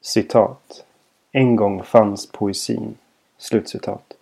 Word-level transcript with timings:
Citat. 0.00 0.84
En 1.32 1.56
gång 1.56 1.82
fanns 1.82 2.32
poesin. 2.32 2.94
Slutcitat. 3.38 4.14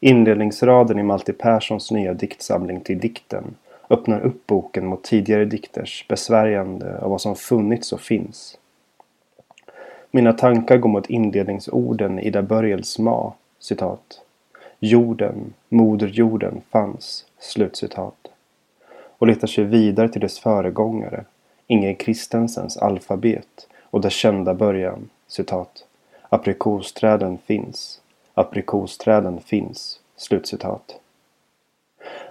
Inledningsraden 0.00 0.98
i 0.98 1.02
Malte 1.02 1.32
Perssons 1.32 1.90
nya 1.90 2.14
diktsamling 2.14 2.80
Till 2.80 2.98
dikten 2.98 3.54
öppnar 3.90 4.20
upp 4.20 4.46
boken 4.46 4.86
mot 4.86 5.04
tidigare 5.04 5.44
dikters 5.44 6.04
besvärjande 6.08 6.98
av 6.98 7.10
vad 7.10 7.20
som 7.20 7.36
funnits 7.36 7.92
och 7.92 8.00
finns. 8.00 8.58
Mina 10.10 10.32
tankar 10.32 10.76
går 10.76 10.88
mot 10.88 11.10
inledningsorden 11.10 12.18
i 12.18 12.26
Ida 12.26 12.42
Börjels 12.42 12.98
Ma, 12.98 13.32
citat. 13.58 14.22
Jorden, 14.78 15.54
moderjorden 15.68 16.62
fanns, 16.70 17.26
slutcitat. 17.38 18.28
Och 19.18 19.26
letar 19.26 19.46
sig 19.46 19.64
vidare 19.64 20.08
till 20.08 20.20
dess 20.20 20.38
föregångare, 20.38 21.24
Inge 21.66 21.94
Kristensens 21.94 22.76
alfabet 22.76 23.68
och 23.94 24.00
dess 24.00 24.12
kända 24.12 24.54
början, 24.54 25.08
citat. 25.26 25.84
Aprikosträden 26.28 27.38
finns, 27.38 28.00
aprikosträden 28.34 29.40
finns, 29.40 30.00
slutcitat. 30.16 31.00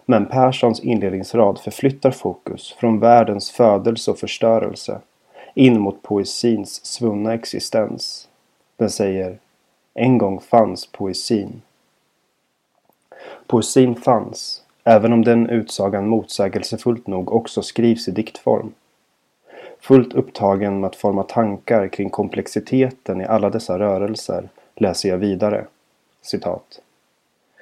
Men 0.05 0.25
Perssons 0.25 0.79
inledningsrad 0.79 1.59
förflyttar 1.59 2.11
fokus 2.11 2.73
från 2.73 2.99
världens 2.99 3.51
födelse 3.51 4.11
och 4.11 4.19
förstörelse 4.19 5.01
in 5.53 5.79
mot 5.79 6.01
poesins 6.01 6.85
svunna 6.85 7.33
existens. 7.33 8.27
Den 8.77 8.89
säger 8.89 9.37
En 9.93 10.17
gång 10.17 10.39
fanns 10.39 10.87
poesin. 10.87 11.61
Poesin 13.47 13.95
fanns, 13.95 14.63
även 14.83 15.13
om 15.13 15.23
den 15.23 15.49
utsagan 15.49 16.07
motsägelsefullt 16.07 17.07
nog 17.07 17.33
också 17.33 17.61
skrivs 17.61 18.07
i 18.07 18.11
diktform. 18.11 18.73
Fullt 19.83 20.13
upptagen 20.13 20.79
med 20.79 20.87
att 20.87 20.95
forma 20.95 21.23
tankar 21.23 21.87
kring 21.87 22.09
komplexiteten 22.09 23.21
i 23.21 23.25
alla 23.25 23.49
dessa 23.49 23.79
rörelser 23.79 24.49
läser 24.75 25.09
jag 25.09 25.17
vidare. 25.17 25.65
Citat. 26.21 26.81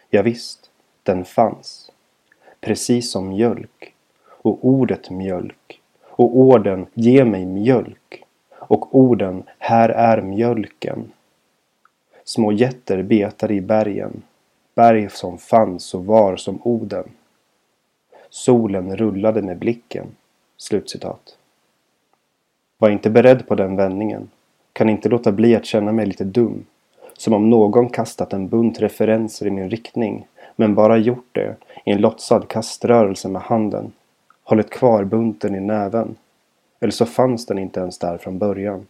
Ja, 0.09 0.22
visst, 0.22 0.69
den 1.03 1.25
fanns. 1.25 1.91
Precis 2.59 3.11
som 3.11 3.30
mjölk. 3.30 3.94
Och 4.28 4.66
ordet 4.66 5.09
mjölk. 5.09 5.81
Och 6.02 6.38
orden 6.38 6.86
ge 6.94 7.25
mig 7.25 7.45
mjölk. 7.45 8.23
Och 8.52 8.95
orden 8.95 9.44
här 9.58 9.89
är 9.89 10.22
mjölken. 10.22 11.11
Små 12.23 12.52
jätter 12.52 13.03
betade 13.03 13.53
i 13.53 13.61
bergen. 13.61 14.22
Berg 14.75 15.09
som 15.09 15.38
fanns 15.38 15.94
och 15.94 16.06
var 16.06 16.35
som 16.35 16.61
Oden. 16.63 17.11
Solen 18.30 18.97
rullade 18.97 19.41
med 19.41 19.58
blicken. 19.58 20.08
Slutcitat. 20.58 21.38
Var 22.81 22.89
inte 22.89 23.09
beredd 23.09 23.47
på 23.47 23.55
den 23.55 23.75
vändningen. 23.75 24.29
Kan 24.73 24.89
inte 24.89 25.09
låta 25.09 25.31
bli 25.31 25.55
att 25.55 25.65
känna 25.65 25.91
mig 25.91 26.05
lite 26.05 26.23
dum. 26.23 26.65
Som 27.17 27.33
om 27.33 27.49
någon 27.49 27.89
kastat 27.89 28.33
en 28.33 28.47
bunt 28.47 28.81
referenser 28.81 29.47
i 29.47 29.51
min 29.51 29.69
riktning. 29.69 30.27
Men 30.55 30.75
bara 30.75 30.97
gjort 30.97 31.27
det 31.31 31.55
i 31.85 31.91
en 31.91 32.01
låtsad 32.01 32.47
kaströrelse 32.47 33.27
med 33.27 33.41
handen. 33.41 33.91
Hållit 34.43 34.69
kvar 34.69 35.03
bunten 35.03 35.55
i 35.55 35.59
näven. 35.59 36.15
Eller 36.79 36.91
så 36.91 37.05
fanns 37.05 37.45
den 37.45 37.59
inte 37.59 37.79
ens 37.79 37.97
där 37.97 38.17
från 38.17 38.38
början. 38.38 38.88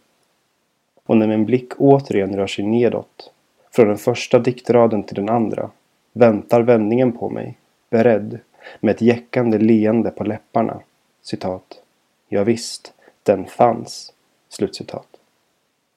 Och 1.06 1.18
när 1.18 1.28
min 1.28 1.46
blick 1.46 1.72
återigen 1.78 2.36
rör 2.36 2.48
sig 2.48 2.66
nedåt. 2.66 3.32
Från 3.72 3.88
den 3.88 3.98
första 3.98 4.40
diktraden 4.40 5.04
till 5.04 5.16
den 5.16 5.30
andra. 5.30 5.70
Väntar 6.14 6.62
vändningen 6.62 7.12
på 7.12 7.30
mig. 7.30 7.58
Beredd. 7.90 8.40
Med 8.80 8.96
ett 8.96 9.02
jäckande 9.02 9.58
leende 9.58 10.12
på 10.12 10.24
läpparna. 10.24 10.80
Citat. 11.22 11.82
Ja, 12.30 12.44
visst. 12.44 12.94
Den 13.24 13.46
fanns. 13.46 14.14
Slutcitat. 14.50 15.08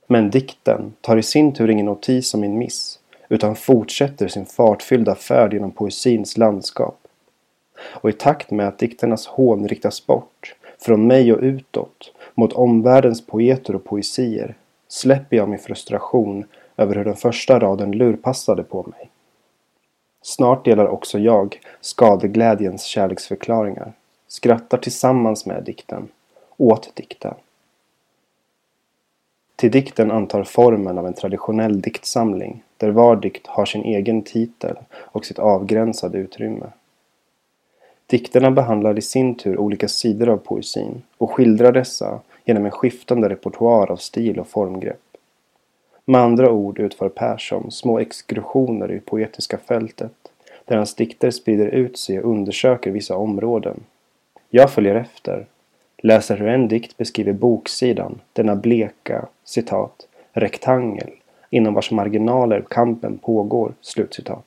Men 0.07 0.31
dikten 0.31 0.95
tar 1.01 1.17
i 1.17 1.23
sin 1.23 1.53
tur 1.53 1.71
ingen 1.71 1.87
notis 1.87 2.35
om 2.35 2.41
min 2.41 2.59
miss 2.59 2.99
utan 3.29 3.57
fortsätter 3.57 4.29
sin 4.29 4.47
fartfyllda 4.47 5.15
färd 5.15 5.53
genom 5.53 5.71
poesins 5.71 6.37
landskap. 6.37 6.99
Och 7.91 8.11
i 8.11 8.13
takt 8.13 8.51
med 8.51 8.69
att 8.69 8.79
dikternas 8.79 9.27
hån 9.27 9.69
riktas 9.69 10.07
bort 10.07 10.55
från 10.79 11.07
mig 11.07 11.33
och 11.33 11.41
utåt 11.41 12.13
mot 12.35 12.53
omvärldens 12.53 13.27
poeter 13.27 13.75
och 13.75 13.85
poesier 13.85 14.55
släpper 14.89 15.37
jag 15.37 15.49
min 15.49 15.59
frustration 15.59 16.45
över 16.77 16.95
hur 16.95 17.05
den 17.05 17.17
första 17.17 17.59
raden 17.59 17.93
lurpassade 17.93 18.63
på 18.63 18.83
mig. 18.83 19.11
Snart 20.23 20.65
delar 20.65 20.87
också 20.87 21.19
jag 21.19 21.61
skadeglädjens 21.81 22.85
kärleksförklaringar, 22.85 23.93
skrattar 24.29 24.79
tillsammans 24.79 25.47
med 25.47 25.65
dikten 25.65 26.09
åt 26.57 26.97
dikten. 26.97 27.35
Till 29.57 29.71
dikten 29.71 30.11
antar 30.11 30.45
formen 30.45 30.99
av 30.99 31.07
en 31.07 31.15
traditionell 31.15 31.81
diktsamling 31.81 32.63
där 32.77 32.91
var 32.91 33.17
dikt 33.17 33.47
har 33.47 33.65
sin 33.65 33.85
egen 33.85 34.23
titel 34.23 34.77
och 34.93 35.25
sitt 35.25 35.39
avgränsade 35.39 36.19
utrymme. 36.19 36.67
Dikterna 38.07 38.51
behandlar 38.51 38.99
i 38.99 39.03
sin 39.03 39.35
tur 39.35 39.59
olika 39.59 39.89
sidor 39.89 40.29
av 40.29 40.37
poesin 40.37 41.03
och 41.19 41.31
skildrar 41.31 41.73
dessa 41.73 42.21
genom 42.45 42.65
en 42.65 42.71
skiftande 42.71 43.29
repertoar 43.29 43.91
av 43.91 43.97
stil 43.97 44.41
och 44.41 44.49
formgrepp. 44.49 45.01
Med 46.05 46.21
andra 46.21 46.51
ord 46.51 46.79
utför 46.79 47.09
Persson 47.09 47.71
små 47.71 47.99
exkursioner 47.99 48.93
i 48.93 49.01
poetiska 49.01 49.59
fältet 49.59 50.13
där 50.65 50.77
hans 50.77 50.95
dikter 50.95 51.31
sprider 51.31 51.67
ut 51.67 51.99
sig 51.99 52.19
och 52.19 52.31
undersöker 52.31 52.91
vissa 52.91 53.17
områden. 53.17 53.81
Jag 54.51 54.73
följer 54.73 54.95
efter 54.95 55.47
läser 56.05 56.37
hur 56.37 56.49
en 56.49 56.69
dikt 56.69 56.97
beskriver 56.97 57.33
boksidan, 57.33 58.21
denna 58.33 58.57
bleka, 58.57 59.27
citat, 59.45 60.09
rektangel, 60.33 61.11
inom 61.51 61.75
vars 61.75 61.91
marginaler 61.91 62.65
kampen 62.71 63.19
pågår, 63.19 63.75
slutcitat. 63.81 64.45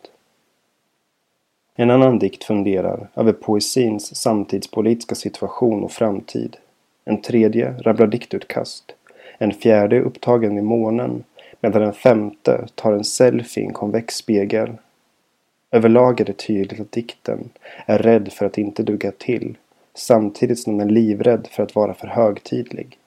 En 1.76 1.92
annan 1.92 2.20
dikt 2.20 2.44
funderar 2.44 3.08
över 3.16 3.34
poesins 3.34 4.16
samtidspolitiska 4.16 5.16
situation 5.16 5.84
och 5.84 5.92
framtid. 5.92 6.58
En 7.06 7.22
tredje 7.22 7.72
rabblar 7.72 8.08
diktutkast. 8.08 8.96
En 9.38 9.54
fjärde 9.54 9.96
är 9.96 10.02
upptagen 10.02 10.56
vid 10.56 10.64
månen 10.64 11.24
medan 11.62 11.82
den 11.82 11.94
femte 11.94 12.68
tar 12.76 12.94
en 12.94 13.04
selfie 13.04 13.64
i 13.64 13.68
en 13.68 13.74
konvex 13.74 14.16
spegel. 14.16 14.76
Överlag 15.72 16.22
är 16.22 16.26
det 16.26 16.38
tydligt 16.38 16.80
att 16.80 16.92
dikten 16.92 17.50
är 17.86 17.98
rädd 17.98 18.34
för 18.34 18.46
att 18.46 18.58
inte 18.58 18.84
duga 18.84 19.12
till 19.12 19.58
samtidigt 19.98 20.60
som 20.60 20.78
den 20.78 20.90
är 20.90 20.94
livrädd 20.94 21.48
för 21.52 21.64
att 21.64 21.76
vara 21.76 21.94
för 21.94 22.08
högtidlig. 22.08 22.98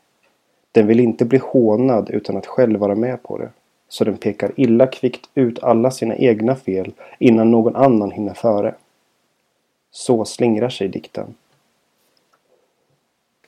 Den 0.73 0.87
vill 0.87 1.01
inte 1.01 1.25
bli 1.25 1.39
hånad 1.39 2.11
utan 2.11 2.37
att 2.37 2.47
själv 2.47 2.81
vara 2.81 2.95
med 2.95 3.23
på 3.23 3.39
det. 3.39 3.51
Så 3.89 4.05
den 4.05 4.17
pekar 4.17 4.53
illa 4.57 4.87
kvickt 4.87 5.31
ut 5.35 5.63
alla 5.63 5.91
sina 5.91 6.17
egna 6.17 6.57
fel 6.57 6.93
innan 7.19 7.51
någon 7.51 7.77
annan 7.77 8.11
hinner 8.11 8.35
före. 8.35 8.75
Så 9.91 10.25
slingrar 10.25 10.69
sig 10.69 10.89
dikten. 10.89 11.35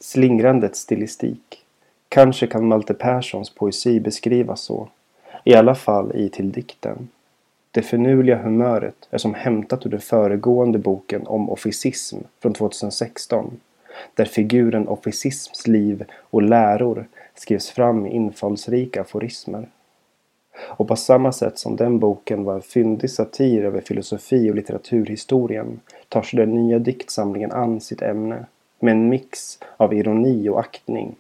Slingrandets 0.01 0.81
stilistik. 0.81 1.65
Kanske 2.09 2.47
kan 2.47 2.67
Malte 2.67 2.95
Perssons 2.95 3.51
poesi 3.51 4.01
beskrivas 4.01 4.61
så. 4.61 4.89
I 5.45 5.55
alla 5.55 5.75
fall 5.75 6.17
i 6.17 6.29
Till 6.29 6.53
dikten. 6.53 7.09
Det 7.75 7.83
finurliga 7.83 8.37
humöret 8.37 9.09
är 9.10 9.19
som 9.19 9.34
hämtat 9.34 9.87
ur 9.87 9.91
den 9.91 10.00
föregående 10.00 10.78
boken 10.78 11.27
om 11.27 11.50
officism 11.50 12.19
från 12.41 12.53
2016 12.53 13.60
där 14.15 14.25
figuren 14.25 14.88
officisms 14.88 15.66
liv 15.66 16.05
och 16.15 16.43
läror 16.43 17.06
skrevs 17.34 17.71
fram 17.71 18.06
i 18.06 18.11
infallsrika 18.11 19.00
aforismer. 19.00 19.69
Och 20.59 20.88
på 20.88 20.97
samma 20.97 21.32
sätt 21.32 21.59
som 21.59 21.77
den 21.77 21.99
boken 21.99 22.44
var 22.44 22.55
en 22.55 22.62
fyndig 22.62 23.11
satir 23.11 23.65
över 23.65 23.81
filosofi 23.81 24.50
och 24.50 24.55
litteraturhistorien 24.55 25.81
tar 26.09 26.23
sig 26.23 26.37
den 26.37 26.55
nya 26.55 26.79
diktsamlingen 26.79 27.52
an 27.52 27.81
sitt 27.81 28.02
ämne 28.02 28.47
med 28.81 28.93
en 28.93 29.08
mix 29.08 29.58
av 29.76 29.94
ironi 29.94 30.49
och 30.49 30.61
aktning 30.61 31.17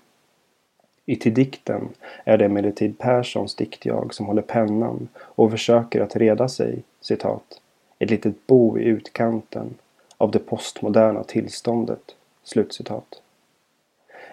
i 1.06 1.16
till 1.16 1.34
dikten 1.34 1.88
är 2.24 2.38
det 2.38 2.44
emellertid 2.44 2.98
Perssons 2.98 3.54
diktjag 3.54 4.14
som 4.14 4.26
håller 4.26 4.42
pennan 4.42 5.08
och 5.18 5.50
försöker 5.50 6.00
att 6.00 6.16
reda 6.16 6.48
sig, 6.48 6.82
citat, 7.00 7.60
ett 7.98 8.10
litet 8.10 8.46
bo 8.46 8.78
i 8.78 8.84
utkanten 8.84 9.74
av 10.16 10.30
det 10.30 10.38
postmoderna 10.38 11.24
tillståndet, 11.24 12.14
slutcitat. 12.44 13.22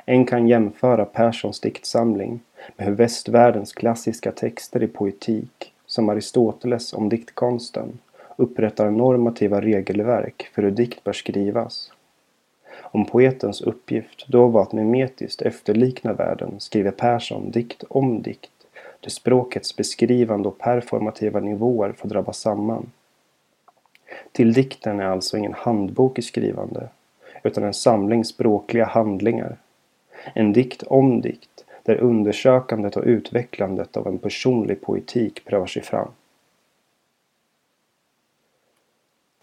En 0.05 0.25
kan 0.25 0.47
jämföra 0.47 1.05
Perssons 1.05 1.59
diktsamling 1.59 2.39
med 2.77 2.87
hur 2.87 2.95
västvärldens 2.95 3.73
klassiska 3.73 4.31
texter 4.31 4.83
i 4.83 4.87
poetik, 4.87 5.73
som 5.85 6.09
Aristoteles 6.09 6.93
om 6.93 7.09
diktkonsten, 7.09 7.99
upprättar 8.35 8.91
normativa 8.91 9.61
regelverk 9.61 10.49
för 10.53 10.61
hur 10.61 10.71
dikt 10.71 11.03
bör 11.03 11.13
skrivas 11.13 11.91
om 12.91 13.05
poetens 13.05 13.61
uppgift 13.61 14.25
då 14.27 14.47
var 14.47 14.61
att 14.61 14.71
mimetiskt 14.71 15.41
efterlikna 15.41 16.13
världen 16.13 16.59
skriver 16.59 16.91
Persson 16.91 17.51
dikt 17.51 17.83
om 17.89 18.21
dikt 18.21 18.51
där 18.99 19.09
språkets 19.09 19.75
beskrivande 19.75 20.47
och 20.47 20.57
performativa 20.57 21.39
nivåer 21.39 21.91
får 21.91 22.09
drabbas 22.09 22.39
samman. 22.39 22.91
Till 24.31 24.53
dikten 24.53 24.99
är 24.99 25.05
alltså 25.05 25.37
ingen 25.37 25.53
handbok 25.53 26.19
i 26.19 26.21
skrivande 26.21 26.89
utan 27.43 27.63
en 27.63 27.73
samling 27.73 28.25
språkliga 28.25 28.85
handlingar. 28.85 29.57
En 30.33 30.53
dikt 30.53 30.83
om 30.83 31.21
dikt 31.21 31.65
där 31.83 31.95
undersökandet 31.95 32.97
och 32.97 33.03
utvecklandet 33.05 33.97
av 33.97 34.07
en 34.07 34.17
personlig 34.17 34.81
poetik 34.81 35.45
prövar 35.45 35.65
sig 35.65 35.81
fram. 35.81 36.11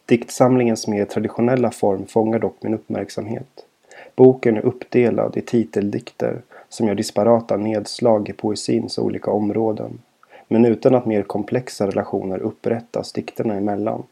Diktsamlingens 0.06 0.86
mer 0.86 1.04
traditionella 1.04 1.70
form 1.70 2.06
fångar 2.06 2.38
dock 2.38 2.56
min 2.60 2.74
uppmärksamhet. 2.74 3.66
Boken 4.16 4.56
är 4.56 4.66
uppdelad 4.66 5.36
i 5.36 5.40
titeldikter 5.40 6.42
som 6.68 6.86
gör 6.86 6.94
disparata 6.94 7.56
nedslag 7.56 8.28
i 8.28 8.32
poesins 8.32 8.98
olika 8.98 9.30
områden, 9.30 9.98
men 10.48 10.64
utan 10.64 10.94
att 10.94 11.06
mer 11.06 11.22
komplexa 11.22 11.86
relationer 11.86 12.38
upprättas 12.38 13.12
dikterna 13.12 13.54
emellan. 13.54 14.02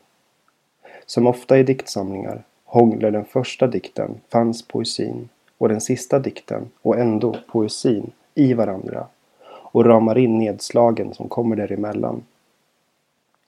Som 1.06 1.26
ofta 1.26 1.58
i 1.58 1.62
diktsamlingar 1.62 2.42
hånglar 2.64 3.10
den 3.10 3.24
första 3.24 3.66
dikten, 3.66 4.20
fanns 4.28 4.68
poesin, 4.68 5.28
och 5.58 5.68
den 5.68 5.80
sista 5.80 6.18
dikten, 6.18 6.70
och 6.82 6.98
ändå 6.98 7.36
poesin, 7.52 8.10
i 8.34 8.54
varandra 8.54 9.06
och 9.46 9.84
ramar 9.84 10.18
in 10.18 10.38
nedslagen 10.38 11.14
som 11.14 11.28
kommer 11.28 11.56
däremellan. 11.56 12.22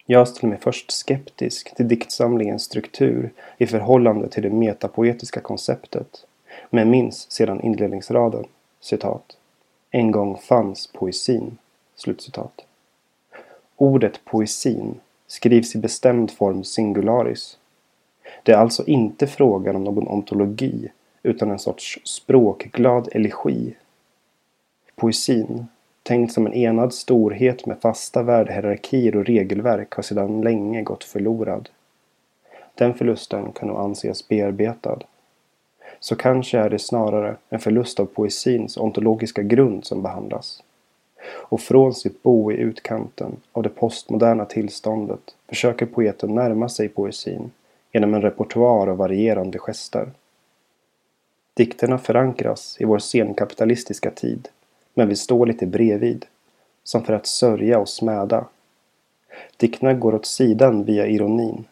Jag 0.07 0.29
ställer 0.29 0.49
mig 0.49 0.59
först 0.59 0.91
skeptisk 0.91 1.75
till 1.75 1.89
diktsamlingens 1.89 2.63
struktur 2.63 3.33
i 3.59 3.67
förhållande 3.67 4.29
till 4.29 4.43
det 4.43 4.51
metapoetiska 4.51 5.41
konceptet, 5.41 6.27
men 6.71 6.91
minns 6.91 7.31
sedan 7.31 7.61
inledningsraden, 7.61 8.45
citat. 8.81 9.37
En 9.91 10.11
gång 10.11 10.39
fanns 10.39 10.87
poesin. 10.87 11.59
Slutcitat. 11.95 12.65
Ordet 13.77 14.25
poesin 14.25 15.01
skrivs 15.27 15.75
i 15.75 15.79
bestämd 15.79 16.31
form 16.31 16.65
singularis. 16.65 17.59
Det 18.43 18.53
är 18.53 18.57
alltså 18.57 18.87
inte 18.87 19.27
frågan 19.27 19.77
om 19.77 19.85
någon 19.85 20.09
ontologi 20.09 20.89
utan 21.23 21.51
en 21.51 21.59
sorts 21.59 21.99
språkglad 22.05 23.09
elegi. 23.13 23.75
Poesin, 24.95 25.67
tänkt 26.07 26.33
som 26.33 26.47
en 26.47 26.55
enad 26.55 26.95
storhet 26.95 27.67
med 27.67 27.81
fasta 27.81 28.23
värdehierarkier 28.23 29.17
och 29.17 29.25
regelverk 29.25 29.95
har 29.95 30.03
sedan 30.03 30.41
länge 30.41 30.83
gått 30.83 31.05
förlorad. 31.05 31.69
Den 32.75 32.95
förlusten 32.95 33.53
kan 33.53 33.69
nog 33.69 33.79
anses 33.79 34.29
bearbetad. 34.29 34.99
Så 36.01 36.17
kanske 36.17 36.59
är 36.59 36.71
det 36.71 36.79
snarare 36.79 37.37
en 37.49 37.61
förlust 37.61 38.01
av 38.01 38.07
poesins 38.07 38.77
ontologiska 38.77 39.43
grund 39.43 39.85
som 39.85 40.03
behandlas. 40.03 40.63
Och 41.29 41.61
från 41.61 41.95
sitt 41.95 42.23
bo 42.23 42.53
i 42.53 42.57
utkanten 42.57 43.37
av 43.53 43.63
det 43.63 43.69
postmoderna 43.69 44.45
tillståndet 44.45 45.35
försöker 45.49 45.87
poeten 45.87 46.35
närma 46.35 46.69
sig 46.69 46.89
poesin 46.89 47.51
genom 47.93 48.15
en 48.15 48.23
repertoar 48.23 48.87
av 48.87 48.97
varierande 48.97 49.59
gester. 49.59 50.11
Dikterna 51.55 51.99
förankras 51.99 52.77
i 52.81 52.85
vår 52.85 52.99
senkapitalistiska 52.99 54.11
tid, 54.11 54.49
men 54.97 55.09
vi 55.09 55.17
står 55.17 55.47
lite 55.47 55.67
bredvid, 55.67 56.27
som 56.85 57.05
för 57.05 57.13
att 57.13 57.27
sörja 57.27 57.79
och 57.79 57.89
smäda. 57.89 58.47
Dikterna 59.57 59.95
går 59.95 60.15
åt 60.15 60.27
sidan 60.27 60.85
via 60.85 61.07
ironin, 61.07 61.65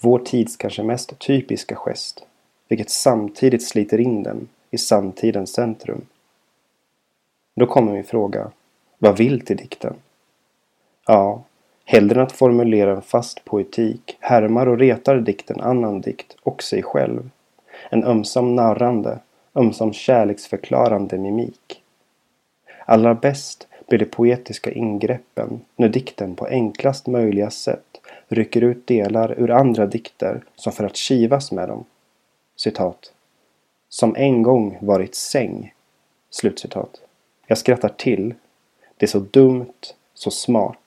vår 0.00 0.18
tids 0.18 0.56
kanske 0.56 0.82
mest 0.82 1.18
typiska 1.18 1.76
gest, 1.76 2.26
vilket 2.68 2.90
samtidigt 2.90 3.62
sliter 3.62 4.00
in 4.00 4.22
dem 4.22 4.48
i 4.70 4.78
samtidens 4.78 5.52
centrum. 5.52 6.06
Då 7.56 7.66
kommer 7.66 7.92
min 7.92 8.04
fråga, 8.04 8.50
vad 8.98 9.18
vill 9.18 9.40
till 9.40 9.56
dikten? 9.56 9.94
Ja, 11.06 11.42
hellre 11.84 12.20
än 12.20 12.26
att 12.26 12.32
formulera 12.32 12.90
en 12.90 13.02
fast 13.02 13.44
poetik 13.44 14.16
härmar 14.20 14.66
och 14.66 14.78
retar 14.78 15.16
dikten 15.16 15.60
annan 15.60 16.00
dikt 16.00 16.36
och 16.42 16.62
sig 16.62 16.82
själv. 16.82 17.30
En 17.90 18.04
ömsom 18.04 18.56
narrande, 18.56 19.18
ömsom 19.54 19.92
kärleksförklarande 19.92 21.18
mimik. 21.18 21.83
Allra 22.84 23.14
bäst 23.14 23.68
blir 23.88 23.98
de 23.98 24.04
poetiska 24.04 24.72
ingreppen 24.72 25.60
när 25.76 25.88
dikten 25.88 26.36
på 26.36 26.46
enklast 26.46 27.06
möjliga 27.06 27.50
sätt 27.50 28.00
rycker 28.28 28.60
ut 28.60 28.86
delar 28.86 29.40
ur 29.40 29.50
andra 29.50 29.86
dikter 29.86 30.44
som 30.56 30.72
för 30.72 30.84
att 30.84 30.96
kivas 30.96 31.52
med 31.52 31.68
dem. 31.68 31.84
Citat. 32.56 33.12
Som 33.88 34.16
en 34.16 34.42
gång 34.42 34.78
varit 34.80 35.14
säng. 35.14 35.74
Slutcitat. 36.30 37.00
Jag 37.46 37.58
skrattar 37.58 37.88
till. 37.88 38.34
Det 38.96 39.06
är 39.06 39.10
så 39.10 39.18
dumt, 39.18 39.94
så 40.14 40.30
smart. 40.30 40.78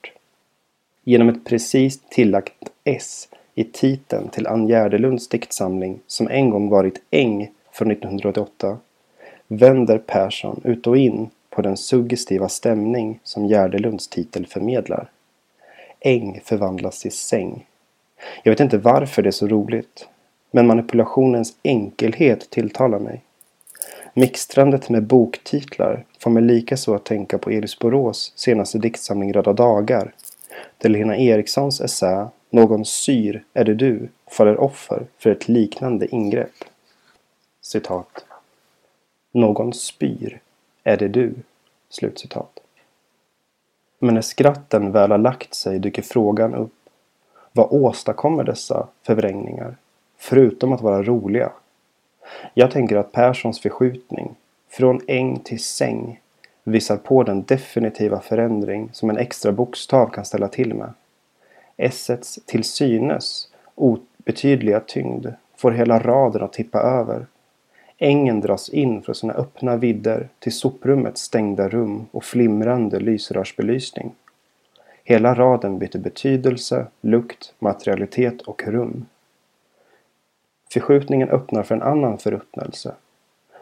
Genom 1.04 1.30
ett 1.30 1.46
precis 1.46 2.00
tillagt 2.10 2.70
S 2.84 3.30
i 3.56 3.64
titeln 3.64 4.30
till 4.30 4.48
Ann 4.48 4.68
Gärdelunds 4.68 5.28
diktsamling 5.28 6.00
som 6.08 6.28
en 6.28 6.50
gång 6.50 6.70
varit 6.70 7.02
Äng 7.12 7.52
från 7.72 7.92
1988 7.92 8.78
vänder 9.48 9.98
Persson 9.98 10.62
ut 10.64 10.88
och 10.88 10.98
in 10.98 11.30
på 11.58 11.62
den 11.62 11.78
suggestiva 11.78 12.50
stämning 12.50 13.20
som 13.24 13.46
Gärdelunds 13.48 14.08
titel 14.08 14.48
förmedlar. 14.48 15.10
Äng 16.00 16.42
förvandlas 16.44 17.02
till 17.02 17.12
säng. 17.12 17.66
Jag 18.44 18.52
vet 18.52 18.60
inte 18.60 18.78
varför 18.78 19.22
det 19.22 19.30
är 19.30 19.32
så 19.32 19.48
roligt. 19.48 20.08
Men 20.52 20.68
manipulationens 20.68 21.56
enkelhet 21.64 22.50
tilltalar 22.50 23.00
mig. 23.00 23.24
Mixtrandet 24.14 24.90
med 24.90 25.04
boktitlar 25.04 26.06
får 26.20 26.32
mig 26.32 26.44
likaså 26.44 26.96
att 26.96 27.06
tänka 27.06 27.38
på 27.38 27.50
Elis 27.50 27.80
Borås 27.80 28.34
senaste 28.36 28.78
diktsamling 28.78 29.34
Röda 29.34 29.54
dagar. 29.54 30.14
Där 30.78 30.90
Lena 30.90 31.18
Erikssons 31.18 31.82
essä 31.82 32.30
Någon 32.50 32.86
syr 32.86 33.44
är 33.54 33.64
det 33.64 33.76
du 33.76 34.10
faller 34.32 34.58
offer 34.58 35.06
för 35.18 35.30
ett 35.30 35.48
liknande 35.48 36.16
ingrepp. 36.16 36.64
Citat. 37.62 38.26
Någon 39.32 39.74
spyr 39.74 40.42
är 40.88 40.98
det 40.98 41.08
du. 41.08 41.34
Slutcitat. 41.90 42.60
Men 44.00 44.14
när 44.14 44.22
skratten 44.22 44.92
väl 44.92 45.12
har 45.12 45.18
lagt 45.18 45.54
sig 45.54 45.80
dyker 45.80 46.02
frågan 46.02 46.56
upp. 46.56 46.74
Vad 47.52 47.68
åstadkommer 47.72 48.44
dessa 48.44 48.88
förvrängningar? 49.04 49.76
Förutom 50.18 50.74
att 50.74 50.82
vara 50.82 51.04
roliga. 51.04 51.52
Jag 52.54 52.72
tänker 52.72 52.96
att 52.96 53.12
Perssons 53.12 53.60
förskjutning 53.60 54.36
från 54.70 55.02
äng 55.08 55.40
till 55.40 55.64
säng 55.64 56.20
visar 56.64 56.98
på 56.98 57.24
den 57.24 57.44
definitiva 57.44 58.20
förändring 58.20 58.90
som 58.94 59.10
en 59.10 59.18
extra 59.18 59.52
bokstav 59.52 60.10
kan 60.10 60.26
ställa 60.26 60.48
till 60.48 60.74
med. 60.74 60.94
Essets 61.78 62.40
till 62.46 62.64
synes 62.64 63.50
obetydliga 63.76 64.80
tyngd 64.80 65.28
får 65.56 65.72
hela 65.72 66.00
raden 66.00 66.44
att 66.44 66.54
tippa 66.54 66.80
över. 66.80 67.26
Ängen 68.00 68.42
dras 68.42 68.70
in 68.70 69.02
från 69.02 69.16
sina 69.16 69.34
öppna 69.34 69.78
vidder 69.78 70.30
till 70.40 70.52
soprummets 70.52 71.22
stängda 71.22 71.70
rum 71.70 72.06
och 72.12 72.24
flimrande 72.24 73.00
lysrörsbelysning. 73.00 74.12
Hela 75.04 75.36
raden 75.36 75.80
byter 75.80 75.98
betydelse, 75.98 76.88
lukt, 77.02 77.54
materialitet 77.60 78.42
och 78.42 78.64
rum. 78.68 79.06
Förskjutningen 80.74 81.30
öppnar 81.30 81.64
för 81.64 81.76
en 81.76 81.82
annan 81.82 82.18
förruttnelse. 82.18 82.96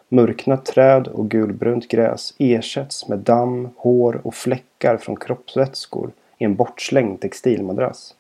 Mörkna 0.10 0.58
träd 0.58 1.08
och 1.08 1.30
gulbrunt 1.30 1.88
gräs 1.88 2.34
ersätts 2.38 3.08
med 3.08 3.20
damm, 3.20 3.70
hår 3.77 4.22
och 4.24 4.36
fläckar 4.36 4.98
från 4.98 5.15
kroppsvätskor 5.15 6.12
i 6.38 6.44
en 6.44 6.56
bortslängd 6.56 7.22
textilmadrass. 7.22 8.15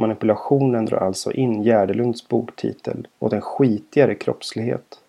Manipulationen 0.00 0.86
drar 0.86 0.98
alltså 0.98 1.32
in 1.32 1.62
Gärdelunds 1.62 2.28
boktitel 2.28 3.08
åt 3.18 3.32
en 3.32 3.40
skitigare 3.40 4.14
kroppslighet. 4.14 5.00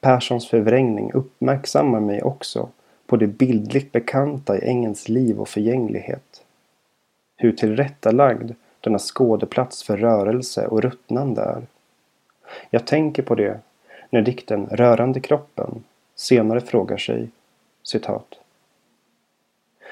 Perssons 0.00 0.48
förvrängning 0.48 1.12
uppmärksammar 1.12 2.00
mig 2.00 2.22
också 2.22 2.68
på 3.06 3.16
det 3.16 3.26
bildligt 3.26 3.92
bekanta 3.92 4.58
i 4.58 4.68
ängens 4.68 5.08
liv 5.08 5.40
och 5.40 5.48
förgänglighet. 5.48 6.44
Hur 7.36 7.52
tillrättalagd 7.52 8.50
denna 8.80 8.98
skådeplats 8.98 9.82
för 9.82 9.96
rörelse 9.96 10.66
och 10.66 10.82
ruttnande 10.82 11.42
är. 11.42 11.66
Jag 12.70 12.86
tänker 12.86 13.22
på 13.22 13.34
det 13.34 13.60
när 14.10 14.22
dikten 14.22 14.66
Rörande 14.66 15.20
kroppen 15.20 15.84
senare 16.14 16.60
frågar 16.60 16.96
sig 16.96 17.28
citat. 17.82 18.34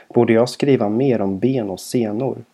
Borde 0.08 0.32
jag 0.32 0.48
skriva 0.48 0.88
mer 0.88 1.20
om 1.20 1.38
ben 1.38 1.70
och 1.70 1.80
senor? 1.80 2.44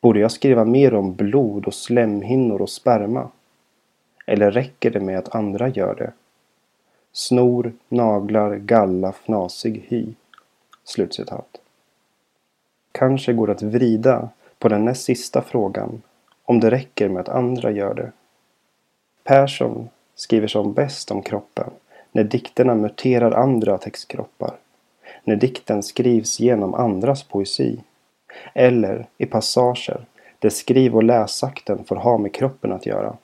Borde 0.00 0.20
jag 0.20 0.32
skriva 0.32 0.64
mer 0.64 0.94
om 0.94 1.14
blod 1.14 1.66
och 1.66 1.74
slemhinnor 1.74 2.62
och 2.62 2.70
sperma? 2.70 3.28
Eller 4.26 4.50
räcker 4.50 4.90
det 4.90 5.00
med 5.00 5.18
att 5.18 5.34
andra 5.34 5.68
gör 5.68 5.94
det? 5.94 6.12
Snor, 7.12 7.72
naglar, 7.88 8.56
galla, 8.56 9.12
fnasig 9.12 9.84
hy. 9.88 10.06
Slutcitat. 10.84 11.60
Kanske 12.92 13.32
går 13.32 13.46
det 13.46 13.52
att 13.52 13.62
vrida 13.62 14.28
på 14.58 14.68
den 14.68 14.84
näst 14.84 15.04
sista 15.04 15.42
frågan 15.42 16.02
om 16.44 16.60
det 16.60 16.70
räcker 16.70 17.08
med 17.08 17.20
att 17.20 17.28
andra 17.28 17.70
gör 17.70 17.94
det. 17.94 18.12
Persson 19.24 19.88
skriver 20.14 20.48
som 20.48 20.72
bäst 20.72 21.10
om 21.10 21.22
kroppen 21.22 21.70
när 22.12 22.24
dikterna 22.24 22.74
muterar 22.74 23.32
andra 23.32 23.78
textkroppar. 23.78 24.54
När 25.24 25.36
dikten 25.36 25.82
skrivs 25.82 26.40
genom 26.40 26.74
andras 26.74 27.22
poesi. 27.22 27.78
Eller 28.54 29.06
i 29.18 29.26
passager 29.26 30.04
där 30.38 30.50
skriv 30.50 30.96
och 30.96 31.02
läsakten 31.02 31.84
får 31.84 31.96
ha 31.96 32.18
med 32.18 32.34
kroppen 32.34 32.72
att 32.72 32.86
göra. 32.86 33.16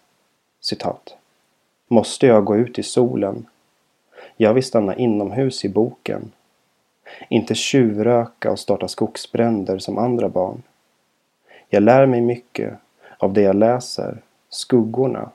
Citat. 0.61 1.16
Måste 1.88 2.26
jag 2.26 2.45
gå 2.45 2.57
ut 2.57 2.78
i 2.78 2.83
solen? 2.83 3.47
Jag 4.37 4.54
vill 4.54 4.64
stanna 4.64 4.97
inomhus 4.97 5.64
i 5.64 5.69
boken. 5.69 6.33
Inte 7.28 7.54
tjuvröka 7.54 8.50
och 8.50 8.59
starta 8.59 8.88
skogsbränder 8.88 9.78
som 9.78 9.99
andra 9.99 10.28
barn. 10.28 10.62
Jag 11.69 11.83
lär 11.83 12.07
mig 12.07 12.21
mycket 12.21 12.75
av 13.19 13.33
det 13.33 13.42
jag 13.42 13.57
läser, 13.57 14.23
skuggorna, 14.49 15.31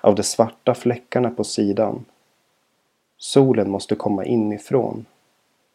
av 0.00 0.14
de 0.14 0.22
svarta 0.22 0.74
fläckarna 0.74 1.30
på 1.30 1.44
sidan. 1.44 2.04
Solen 3.16 3.70
måste 3.70 3.94
komma 3.94 4.24
inifrån. 4.24 5.06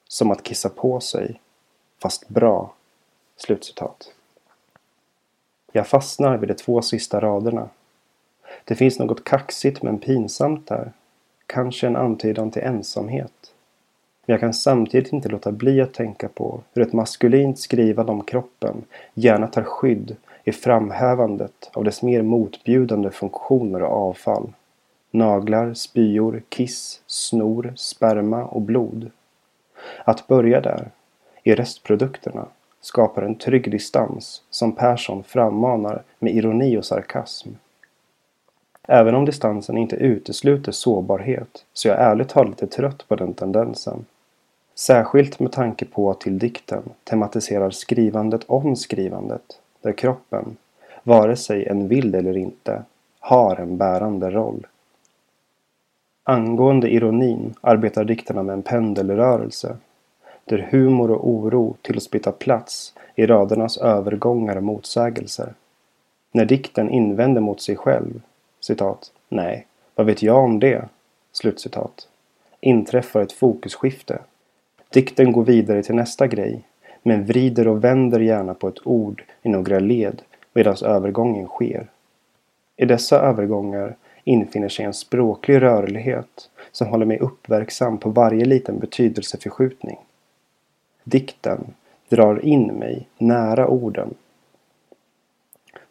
Som 0.07 0.31
att 0.31 0.43
kissa 0.43 0.69
på 0.69 0.99
sig. 0.99 1.39
Fast 2.01 2.27
bra. 2.27 2.73
Slutcitat. 3.37 4.11
Jag 5.71 5.87
fastnar 5.87 6.37
vid 6.37 6.49
de 6.49 6.53
två 6.53 6.81
sista 6.81 7.19
raderna. 7.19 7.69
Det 8.63 8.75
finns 8.75 8.99
något 8.99 9.23
kaxigt 9.23 9.81
men 9.81 9.99
pinsamt 9.99 10.67
där. 10.67 10.91
Kanske 11.45 11.87
en 11.87 11.95
antydan 11.95 12.51
till 12.51 12.61
ensamhet. 12.61 13.53
Men 14.25 14.33
jag 14.33 14.39
kan 14.39 14.53
samtidigt 14.53 15.13
inte 15.13 15.29
låta 15.29 15.51
bli 15.51 15.81
att 15.81 15.93
tänka 15.93 16.29
på 16.29 16.61
hur 16.73 16.81
ett 16.81 16.93
maskulint 16.93 17.59
skrivande 17.59 18.11
om 18.11 18.23
kroppen 18.23 18.83
gärna 19.13 19.47
tar 19.47 19.63
skydd 19.63 20.15
i 20.43 20.51
framhävandet 20.51 21.69
av 21.73 21.83
dess 21.83 22.01
mer 22.01 22.21
motbjudande 22.21 23.11
funktioner 23.11 23.83
och 23.83 24.09
avfall. 24.09 24.53
Naglar, 25.11 25.73
spyor, 25.73 26.41
kiss, 26.49 27.01
snor, 27.07 27.73
sperma 27.75 28.43
och 28.45 28.61
blod. 28.61 29.11
Att 30.03 30.27
börja 30.27 30.61
där, 30.61 30.91
i 31.43 31.55
restprodukterna, 31.55 32.45
skapar 32.83 33.21
en 33.21 33.35
trygg 33.35 33.71
distans 33.71 34.41
som 34.49 34.71
Persson 34.71 35.23
frammanar 35.23 36.03
med 36.19 36.35
ironi 36.35 36.77
och 36.77 36.85
sarkasm. 36.85 37.49
Även 38.87 39.15
om 39.15 39.25
distansen 39.25 39.77
inte 39.77 39.95
utesluter 39.95 40.71
sårbarhet 40.71 41.65
så 41.73 41.89
är 41.89 41.93
jag 41.93 42.01
ärligt 42.01 42.29
talat 42.29 42.49
lite 42.49 42.75
trött 42.75 43.07
på 43.07 43.15
den 43.15 43.33
tendensen. 43.33 44.05
Särskilt 44.75 45.39
med 45.39 45.51
tanke 45.51 45.85
på 45.85 46.11
att 46.11 46.21
till 46.21 46.39
dikten 46.39 46.83
tematiserar 47.03 47.69
skrivandet 47.69 48.43
om 48.47 48.75
skrivandet 48.75 49.59
där 49.81 49.91
kroppen, 49.91 50.57
vare 51.03 51.35
sig 51.35 51.65
en 51.65 51.87
vill 51.87 52.15
eller 52.15 52.37
inte, 52.37 52.83
har 53.19 53.55
en 53.55 53.77
bärande 53.77 54.31
roll. 54.31 54.67
Angående 56.23 56.93
ironin 56.93 57.53
arbetar 57.61 58.03
dikterna 58.03 58.43
med 58.43 58.53
en 58.53 58.63
pendelrörelse 58.63 59.77
där 60.45 60.67
humor 60.71 61.11
och 61.11 61.29
oro 61.29 61.75
tillåts 61.81 62.11
byta 62.11 62.31
plats 62.31 62.93
i 63.15 63.25
radernas 63.25 63.77
övergångar 63.77 64.55
och 64.55 64.63
motsägelser. 64.63 65.53
När 66.31 66.45
dikten 66.45 66.89
invänder 66.89 67.41
mot 67.41 67.61
sig 67.61 67.75
själv, 67.75 68.21
citat, 68.59 69.11
nej, 69.29 69.67
vad 69.95 70.05
vet 70.05 70.23
jag 70.23 70.43
om 70.43 70.59
det? 70.59 70.85
Slutcitat. 71.31 72.07
Inträffar 72.59 73.21
ett 73.21 73.31
fokusskifte. 73.31 74.19
Dikten 74.89 75.31
går 75.31 75.43
vidare 75.43 75.83
till 75.83 75.95
nästa 75.95 76.27
grej, 76.27 76.63
men 77.03 77.25
vrider 77.25 77.67
och 77.67 77.83
vänder 77.83 78.19
gärna 78.19 78.53
på 78.53 78.67
ett 78.67 78.87
ord 78.87 79.23
i 79.41 79.49
några 79.49 79.79
led 79.79 80.21
medan 80.53 80.75
övergången 80.83 81.47
sker. 81.47 81.87
I 82.77 82.85
dessa 82.85 83.19
övergångar 83.19 83.95
infinner 84.23 84.69
sig 84.69 84.85
en 84.85 84.93
språklig 84.93 85.61
rörlighet 85.61 86.49
som 86.71 86.87
håller 86.87 87.05
mig 87.05 87.19
uppmärksam 87.19 87.97
på 87.97 88.09
varje 88.09 88.45
liten 88.45 88.79
betydelseförskjutning. 88.79 89.97
Dikten 91.03 91.73
drar 92.09 92.45
in 92.45 92.67
mig 92.67 93.07
nära 93.17 93.67
orden. 93.67 94.13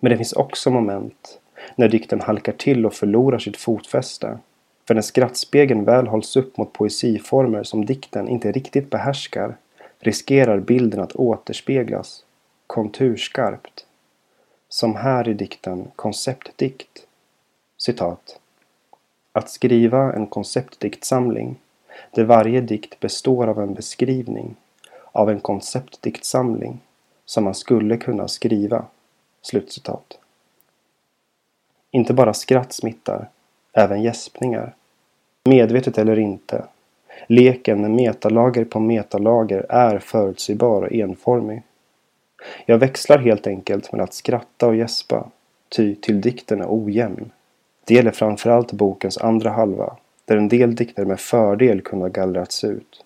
Men 0.00 0.10
det 0.10 0.16
finns 0.16 0.32
också 0.32 0.70
moment 0.70 1.38
när 1.76 1.88
dikten 1.88 2.20
halkar 2.20 2.52
till 2.52 2.86
och 2.86 2.94
förlorar 2.94 3.38
sitt 3.38 3.56
fotfäste. 3.56 4.38
För 4.86 4.94
när 4.94 5.02
skrattspegeln 5.02 5.84
väl 5.84 6.06
hålls 6.06 6.36
upp 6.36 6.56
mot 6.56 6.72
poesiformer 6.72 7.62
som 7.62 7.84
dikten 7.84 8.28
inte 8.28 8.52
riktigt 8.52 8.90
behärskar 8.90 9.56
riskerar 9.98 10.60
bilden 10.60 11.00
att 11.00 11.16
återspeglas 11.16 12.24
konturskarpt. 12.66 13.86
Som 14.68 14.96
här 14.96 15.28
i 15.28 15.34
dikten 15.34 15.90
Konceptdikt. 15.96 17.06
Citat. 17.78 18.40
Att 19.32 19.50
skriva 19.50 20.12
en 20.12 20.26
konceptdiktsamling 20.26 21.56
där 22.10 22.24
varje 22.24 22.60
dikt 22.60 23.00
består 23.00 23.46
av 23.46 23.60
en 23.60 23.74
beskrivning 23.74 24.56
av 25.12 25.30
en 25.30 25.40
konceptdiktsamling 25.40 26.80
som 27.24 27.44
man 27.44 27.54
skulle 27.54 27.96
kunna 27.96 28.28
skriva. 28.28 28.84
Slutcitat. 29.42 30.18
Inte 31.90 32.14
bara 32.14 32.34
skratt 32.34 32.72
smittar, 32.72 33.28
även 33.72 34.02
gäspningar. 34.02 34.74
Medvetet 35.44 35.98
eller 35.98 36.18
inte. 36.18 36.64
Leken 37.26 37.80
med 37.80 37.90
metalager 37.90 38.64
på 38.64 38.80
metalager 38.80 39.66
är 39.68 39.98
förutsägbar 39.98 40.82
och 40.82 40.92
enformig. 40.92 41.62
Jag 42.66 42.78
växlar 42.78 43.18
helt 43.18 43.46
enkelt 43.46 43.92
mellan 43.92 44.04
att 44.04 44.14
skratta 44.14 44.66
och 44.66 44.76
gäspa, 44.76 45.30
ty 45.68 45.94
till 45.94 46.20
dikten 46.20 46.60
är 46.60 46.66
ojämn. 46.68 47.30
Det 47.84 47.94
gäller 47.94 48.10
framförallt 48.10 48.72
bokens 48.72 49.18
andra 49.18 49.50
halva, 49.50 49.96
där 50.24 50.36
en 50.36 50.48
del 50.48 50.74
dikter 50.74 51.04
med 51.04 51.20
fördel 51.20 51.80
kunde 51.80 52.04
ha 52.04 52.10
gallrats 52.10 52.64
ut. 52.64 53.04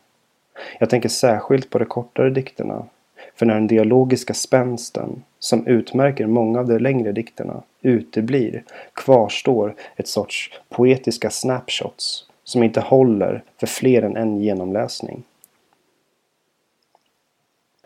Jag 0.79 0.91
tänker 0.91 1.09
särskilt 1.09 1.71
på 1.71 1.79
de 1.79 1.85
kortare 1.85 2.31
dikterna, 2.31 2.87
för 3.35 3.47
när 3.47 3.55
den 3.55 3.67
dialogiska 3.67 4.35
spänsten, 4.35 5.23
som 5.39 5.67
utmärker 5.67 6.27
många 6.27 6.59
av 6.61 6.69
de 6.69 6.79
längre 6.79 7.13
dikterna, 7.13 7.63
uteblir 7.83 8.65
kvarstår 8.93 9.75
ett 9.97 10.09
sorts 10.09 10.61
poetiska 10.69 11.31
snapshots 11.31 12.27
som 12.45 12.63
inte 12.63 12.81
håller 12.81 13.43
för 13.61 13.67
fler 13.67 14.03
än 14.03 14.17
en 14.17 14.37
genomläsning. 14.37 15.23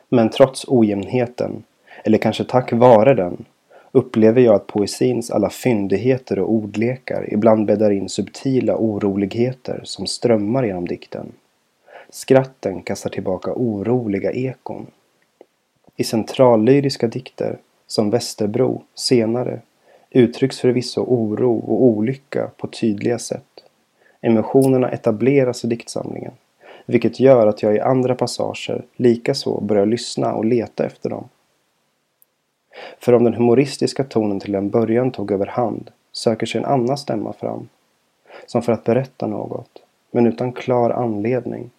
Men 0.08 0.30
trots 0.30 0.64
ojämnheten, 0.68 1.62
eller 2.04 2.18
kanske 2.18 2.44
tack 2.44 2.72
vare 2.72 3.14
den, 3.14 3.44
upplever 3.92 4.40
jag 4.40 4.54
att 4.54 4.66
poesins 4.66 5.30
alla 5.30 5.50
fyndigheter 5.50 6.38
och 6.38 6.52
ordlekar 6.52 7.32
ibland 7.32 7.66
bäddar 7.66 7.90
in 7.90 8.08
subtila 8.08 8.76
oroligheter 8.76 9.80
som 9.84 10.06
strömmar 10.06 10.62
genom 10.62 10.88
dikten. 10.88 11.32
Skratten 12.12 12.82
kastar 12.82 13.10
tillbaka 13.10 13.52
oroliga 13.56 14.32
ekon. 14.32 14.86
I 15.96 16.04
centrallyriska 16.04 17.08
dikter, 17.08 17.58
som 17.86 18.10
Västerbro, 18.10 18.82
senare, 18.94 19.60
uttrycks 20.10 20.60
förvisso 20.60 21.00
oro 21.00 21.58
och 21.58 21.84
olycka 21.84 22.50
på 22.56 22.66
tydliga 22.66 23.18
sätt. 23.18 23.64
Emotionerna 24.20 24.90
etableras 24.90 25.64
i 25.64 25.68
diktsamlingen, 25.68 26.32
vilket 26.86 27.20
gör 27.20 27.46
att 27.46 27.62
jag 27.62 27.76
i 27.76 27.80
andra 27.80 28.14
passager 28.14 28.84
likaså 28.96 29.60
börjar 29.60 29.86
lyssna 29.86 30.34
och 30.34 30.44
leta 30.44 30.86
efter 30.86 31.10
dem. 31.10 31.28
För 32.98 33.12
om 33.12 33.24
den 33.24 33.34
humoristiska 33.34 34.04
tonen 34.04 34.40
till 34.40 34.54
en 34.54 34.70
början 34.70 35.10
tog 35.10 35.30
överhand 35.30 35.90
söker 36.12 36.46
sig 36.46 36.58
en 36.58 36.64
annan 36.64 36.98
stämma 36.98 37.32
fram, 37.32 37.68
som 38.46 38.62
för 38.62 38.72
att 38.72 38.84
berätta 38.84 39.26
något, 39.26 39.82
men 40.10 40.26
utan 40.26 40.52
klar 40.52 40.90
anledning. 40.90 41.70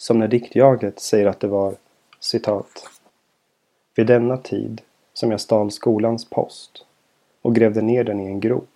Som 0.00 0.18
när 0.18 0.28
diktjaget 0.28 1.00
säger 1.00 1.26
att 1.26 1.40
det 1.40 1.48
var 1.48 1.74
citat 2.20 2.88
Vid 3.94 4.06
denna 4.06 4.36
tid 4.36 4.82
som 5.12 5.30
jag 5.30 5.40
stal 5.40 5.70
skolans 5.70 6.24
post 6.24 6.86
och 7.42 7.54
grävde 7.54 7.82
ner 7.82 8.04
den 8.04 8.20
i 8.20 8.26
en 8.26 8.40
grop. 8.40 8.68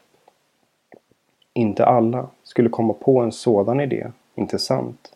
Inte 1.53 1.87
alla 1.87 2.29
skulle 2.43 2.69
komma 2.69 2.93
på 2.93 3.21
en 3.21 3.33
sådan 3.33 3.81
idé, 3.81 4.13
inte 4.35 4.59
sant? 4.59 5.15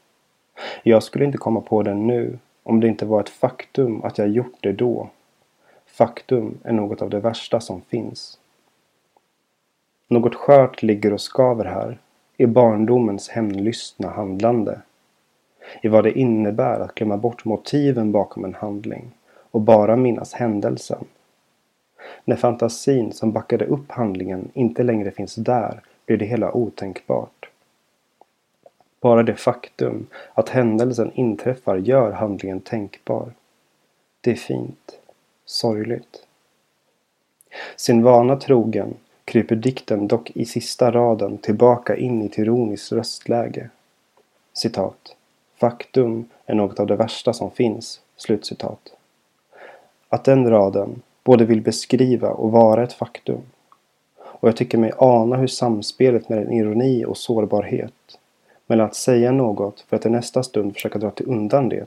Jag 0.82 1.02
skulle 1.02 1.24
inte 1.24 1.38
komma 1.38 1.60
på 1.60 1.82
den 1.82 2.06
nu 2.06 2.38
om 2.62 2.80
det 2.80 2.88
inte 2.88 3.06
var 3.06 3.20
ett 3.20 3.28
faktum 3.28 4.04
att 4.04 4.18
jag 4.18 4.28
gjort 4.28 4.58
det 4.60 4.72
då. 4.72 5.08
Faktum 5.86 6.58
är 6.64 6.72
något 6.72 7.02
av 7.02 7.10
det 7.10 7.20
värsta 7.20 7.60
som 7.60 7.80
finns. 7.80 8.38
Något 10.08 10.34
skört 10.34 10.82
ligger 10.82 11.12
och 11.12 11.20
skaver 11.20 11.64
här 11.64 11.98
i 12.36 12.46
barndomens 12.46 13.28
hämndlystna 13.28 14.10
handlande. 14.10 14.80
I 15.82 15.88
vad 15.88 16.04
det 16.04 16.18
innebär 16.18 16.80
att 16.80 16.94
glömma 16.94 17.16
bort 17.16 17.44
motiven 17.44 18.12
bakom 18.12 18.44
en 18.44 18.54
handling 18.54 19.10
och 19.50 19.60
bara 19.60 19.96
minnas 19.96 20.32
händelsen. 20.32 21.04
När 22.24 22.36
fantasin 22.36 23.12
som 23.12 23.32
backade 23.32 23.64
upp 23.64 23.92
handlingen 23.92 24.50
inte 24.54 24.82
längre 24.82 25.10
finns 25.10 25.34
där 25.34 25.80
blir 26.06 26.16
det 26.16 26.24
hela 26.24 26.52
otänkbart. 26.52 27.50
Bara 29.00 29.22
det 29.22 29.34
faktum 29.34 30.06
att 30.34 30.48
händelsen 30.48 31.12
inträffar 31.14 31.76
gör 31.76 32.12
handlingen 32.12 32.60
tänkbar. 32.60 33.32
Det 34.20 34.30
är 34.30 34.34
fint. 34.34 34.98
Sorgligt. 35.44 36.26
Sin 37.76 38.02
vana 38.02 38.36
trogen 38.36 38.94
kryper 39.24 39.56
dikten 39.56 40.08
dock 40.08 40.30
i 40.34 40.44
sista 40.44 40.90
raden 40.90 41.38
tillbaka 41.38 41.96
in 41.96 42.22
i 42.22 42.26
ett 42.26 42.38
ironiskt 42.38 42.92
röstläge. 42.92 43.70
Citat. 44.52 45.15
Faktum 45.56 46.28
är 46.46 46.54
något 46.54 46.80
av 46.80 46.86
det 46.86 46.96
värsta 46.96 47.32
som 47.32 47.50
finns. 47.50 48.00
Slutcitat. 48.16 48.92
Att 50.08 50.24
den 50.24 50.50
raden 50.50 51.02
både 51.24 51.44
vill 51.44 51.60
beskriva 51.60 52.30
och 52.30 52.52
vara 52.52 52.82
ett 52.82 52.92
faktum 52.92 53.42
och 54.38 54.48
jag 54.48 54.56
tycker 54.56 54.78
mig 54.78 54.92
ana 54.98 55.36
hur 55.36 55.46
samspelet 55.46 56.28
mellan 56.28 56.52
ironi 56.52 57.04
och 57.04 57.16
sårbarhet 57.16 58.18
mellan 58.66 58.86
att 58.86 58.94
säga 58.94 59.32
något 59.32 59.80
för 59.80 59.96
att 59.96 60.06
i 60.06 60.10
nästa 60.10 60.42
stund 60.42 60.74
försöka 60.74 60.98
dra 60.98 61.10
till 61.10 61.28
undan 61.28 61.68
det 61.68 61.86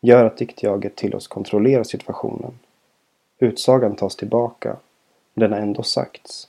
gör 0.00 0.24
att 0.24 0.36
diktjaget 0.36 0.96
till 0.96 1.14
oss 1.14 1.26
kontrollerar 1.28 1.84
situationen. 1.84 2.58
Utsagan 3.38 3.96
tas 3.96 4.16
tillbaka, 4.16 4.76
men 5.34 5.40
den 5.40 5.52
har 5.52 5.58
ändå 5.58 5.82
sagts. 5.82 6.48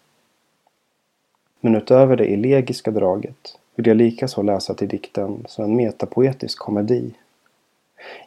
Men 1.60 1.76
utöver 1.76 2.16
det 2.16 2.26
elegiska 2.26 2.92
draget 2.92 3.60
vill 3.76 3.88
jag 3.88 3.98
likaså 3.98 4.42
läsa 4.42 4.74
till 4.74 4.88
dikten 4.88 5.46
som 5.48 5.66
en 5.66 5.76
metapoetisk 5.76 6.60
komedi. 6.60 7.12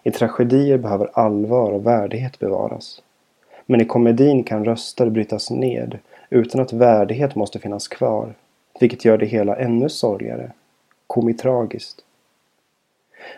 I 0.03 0.11
tragedier 0.11 0.79
behöver 0.79 1.11
allvar 1.13 1.71
och 1.71 1.87
värdighet 1.87 2.39
bevaras. 2.39 3.03
Men 3.67 3.81
i 3.81 3.85
komedin 3.85 4.45
kan 4.45 4.65
röster 4.65 5.11
brytas 5.11 5.51
ned 5.51 5.99
utan 6.31 6.61
att 6.61 6.73
värdighet 6.73 7.35
måste 7.35 7.59
finnas 7.59 7.89
kvar, 7.89 8.35
vilket 8.81 9.05
gör 9.05 9.19
det 9.19 9.27
hela 9.27 9.57
ännu 9.57 9.89
sorgligare, 9.89 10.53
komitragiskt. 11.07 12.05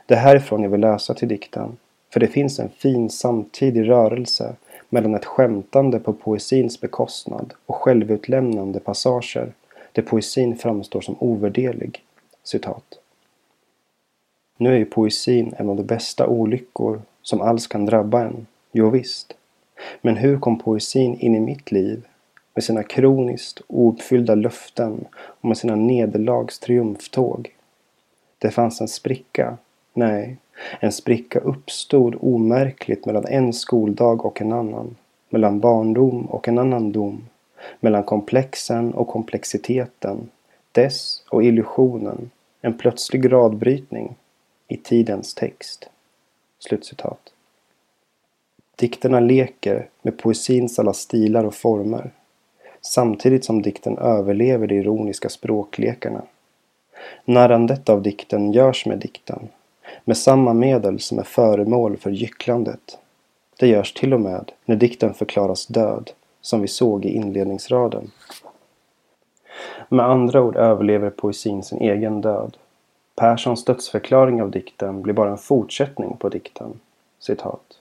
Det 0.07 0.15
är 0.15 0.19
härifrån 0.19 0.63
jag 0.63 0.71
vill 0.71 0.81
läsa 0.81 1.15
till 1.15 1.29
dikten, 1.29 1.77
för 2.13 2.21
det 2.21 2.29
finns 2.29 2.59
en 2.59 2.69
fin 2.69 3.11
samtidig 3.11 3.89
rörelse 3.89 4.55
mellan 4.89 5.15
ett 5.15 5.25
skämtande 5.25 5.99
på 5.99 6.13
poesins 6.13 6.81
bekostnad 6.81 7.55
och 7.67 7.75
självutlämnande 7.75 8.81
passager 8.81 9.53
där 9.99 10.03
poesin 10.03 10.57
framstår 10.57 11.01
som 11.01 11.17
ovärderlig. 11.19 12.05
Citat. 12.43 12.85
Nu 14.57 14.73
är 14.73 14.79
ju 14.79 14.85
poesin 14.85 15.55
en 15.57 15.69
av 15.69 15.77
de 15.77 15.83
bästa 15.83 16.27
olyckor 16.27 17.03
som 17.23 17.41
alls 17.41 17.67
kan 17.67 17.87
drabba 17.87 18.23
en. 18.23 18.47
Jo 18.73 18.91
visst. 18.91 19.35
Men 20.01 20.17
hur 20.17 20.39
kom 20.39 20.59
poesin 20.59 21.15
in 21.21 21.35
i 21.35 21.41
mitt 21.41 21.73
liv? 21.73 22.07
Med 22.55 22.65
sina 22.65 22.83
kroniskt 22.83 23.61
ouppfyllda 23.67 24.35
löften 24.35 25.05
och 25.15 25.49
med 25.49 25.59
sina 25.59 25.75
nederlags 25.75 26.59
triumftåg. 26.59 27.55
Det 28.39 28.51
fanns 28.51 28.81
en 28.81 28.89
spricka. 28.89 29.57
Nej, 29.95 30.37
en 30.81 30.93
spricka 30.93 31.39
uppstod 31.39 32.17
omärkligt 32.21 33.07
mellan 33.07 33.27
en 33.27 33.53
skoldag 33.53 34.27
och 34.27 34.41
en 34.41 34.53
annan. 34.53 34.97
Mellan 35.29 35.61
barndom 35.61 36.27
och 36.27 36.49
en 36.49 36.59
annan 36.59 36.93
dom. 36.93 37.23
Mellan 37.81 38.03
komplexen 38.03 38.95
och 38.95 39.09
komplexiteten. 39.09 40.29
Dess 40.73 41.23
och 41.31 41.45
illusionen. 41.45 42.31
En 42.61 42.79
plötslig 42.79 43.23
gradbrytning 43.23 44.17
i 44.69 44.77
tidens 44.77 45.35
text. 45.35 45.89
Slutcitat. 46.59 47.33
Dikterna 48.77 49.21
leker 49.21 49.89
med 50.03 50.19
poesins 50.19 50.79
alla 50.79 50.93
stilar 50.93 51.45
och 51.45 51.55
former. 51.55 52.11
Samtidigt 52.81 53.45
som 53.45 53.63
dikten 53.63 53.99
överlever 53.99 54.67
de 54.67 54.75
ironiska 54.75 55.29
språklekarna. 55.29 56.23
Narrandet 57.25 57.89
av 57.89 58.03
dikten 58.03 58.53
görs 58.53 58.87
med 58.87 58.99
dikten. 58.99 59.49
Med 60.05 60.17
samma 60.17 60.53
medel 60.53 61.01
som 61.01 61.19
är 61.19 61.23
föremål 61.23 61.97
för 61.97 62.11
gycklandet. 62.11 62.99
Det 63.59 63.67
görs 63.67 63.93
till 63.93 64.15
och 64.15 64.21
med 64.21 64.53
när 64.65 64.77
dikten 64.77 65.15
förklaras 65.15 65.67
död, 65.67 66.11
som 66.49 66.63
vi 66.63 66.69
såg 66.69 67.05
i 67.05 67.09
inledningsraden. 67.09 68.11
Med 69.89 70.07
andra 70.07 70.43
ord 70.43 70.57
överlever 70.57 71.11
poesin 71.11 71.63
sin 71.63 71.79
egen 71.79 72.21
död. 72.21 72.57
Perssons 73.15 73.65
dödsförklaring 73.65 74.43
av 74.43 74.51
dikten 74.51 75.03
blir 75.03 75.15
bara 75.15 75.31
en 75.31 75.39
fortsättning 75.39 76.17
på 76.17 76.29
dikten. 76.29 76.81
Citat. 77.19 77.81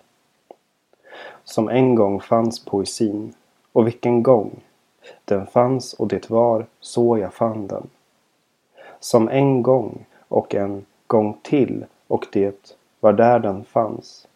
Som 1.44 1.70
en 1.70 1.96
gång 1.96 2.22
fanns 2.22 2.66
poesin. 2.66 3.34
Och 3.72 3.88
vilken 3.88 4.24
gång! 4.24 4.60
Den 5.26 5.48
fanns 5.48 5.94
och 5.94 6.08
det 6.08 6.30
var 6.30 6.66
så 6.80 7.18
jag 7.18 7.34
fann 7.34 7.68
den. 7.68 7.90
Som 9.00 9.30
en 9.30 9.64
gång 9.64 10.06
och 10.28 10.56
en 10.56 10.86
gång 11.08 11.38
till 11.44 11.86
och 12.08 12.26
det 12.32 12.76
var 13.00 13.14
där 13.14 13.40
den 13.40 13.64
fanns. 13.64 14.28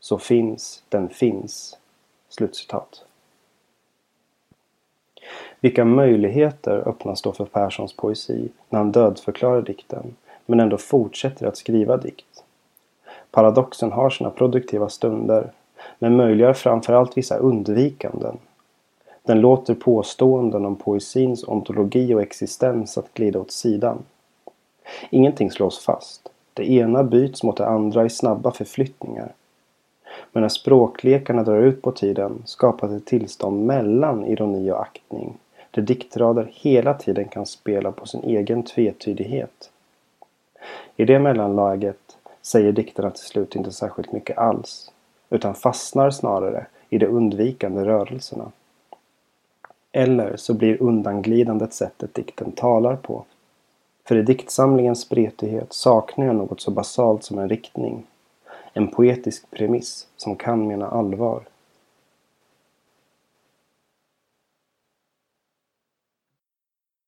Så 0.00 0.18
finns 0.18 0.82
den 0.88 1.08
finns. 1.08 1.78
Slutcitat. 2.28 3.04
Vilka 5.60 5.84
möjligheter 5.84 6.88
öppnas 6.88 7.22
då 7.22 7.32
för 7.32 7.44
Perssons 7.44 7.92
poesi 7.92 8.48
när 8.68 8.78
han 8.78 8.92
dödförklarar 8.92 9.62
dikten 9.62 10.14
men 10.46 10.60
ändå 10.60 10.76
fortsätter 10.76 11.46
att 11.46 11.56
skriva 11.56 11.96
dikt? 11.96 12.44
Paradoxen 13.30 13.92
har 13.92 14.10
sina 14.10 14.30
produktiva 14.30 14.88
stunder 14.88 15.50
men 15.98 16.16
möjliggör 16.16 16.52
framförallt 16.52 17.16
vissa 17.16 17.36
undvikanden. 17.36 18.38
Den 19.22 19.40
låter 19.40 19.74
påståenden 19.74 20.64
om 20.64 20.76
poesins 20.76 21.44
ontologi 21.44 22.14
och 22.14 22.22
existens 22.22 22.98
att 22.98 23.14
glida 23.14 23.38
åt 23.38 23.50
sidan. 23.50 23.98
Ingenting 25.10 25.50
slås 25.50 25.78
fast. 25.78 26.28
Det 26.54 26.70
ena 26.70 27.04
byts 27.04 27.42
mot 27.42 27.56
det 27.56 27.66
andra 27.66 28.04
i 28.04 28.10
snabba 28.10 28.50
förflyttningar. 28.50 29.32
Men 30.32 30.40
när 30.40 30.48
språklekarna 30.48 31.42
drar 31.42 31.62
ut 31.62 31.82
på 31.82 31.92
tiden 31.92 32.42
skapas 32.44 32.90
ett 32.90 33.06
tillstånd 33.06 33.66
mellan 33.66 34.26
ironi 34.26 34.70
och 34.70 34.80
aktning 34.80 35.38
där 35.70 35.82
diktrader 35.82 36.50
hela 36.52 36.94
tiden 36.94 37.28
kan 37.28 37.46
spela 37.46 37.92
på 37.92 38.06
sin 38.06 38.22
egen 38.22 38.62
tvetydighet. 38.62 39.70
I 40.96 41.04
det 41.04 41.18
mellanläget 41.18 42.18
säger 42.42 42.72
dikterna 42.72 43.10
till 43.10 43.24
slut 43.24 43.54
inte 43.54 43.72
särskilt 43.72 44.12
mycket 44.12 44.38
alls 44.38 44.92
utan 45.30 45.54
fastnar 45.54 46.10
snarare 46.10 46.66
i 46.88 46.98
de 46.98 47.06
undvikande 47.06 47.84
rörelserna. 47.84 48.52
Eller 49.92 50.36
så 50.36 50.54
blir 50.54 50.82
undanglidandet 50.82 51.74
sättet 51.74 52.14
dikten 52.14 52.52
talar 52.52 52.96
på. 52.96 53.24
För 54.04 54.16
i 54.16 54.22
diktsamlingens 54.22 55.00
spretighet 55.00 55.72
saknar 55.72 56.26
jag 56.26 56.36
något 56.36 56.60
så 56.60 56.70
basalt 56.70 57.24
som 57.24 57.38
en 57.38 57.48
riktning. 57.48 58.06
En 58.72 58.88
poetisk 58.88 59.50
premiss 59.50 60.06
som 60.16 60.36
kan 60.36 60.66
mena 60.66 60.88
allvar 60.88 61.42